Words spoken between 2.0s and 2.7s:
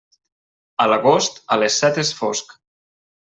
és fosc.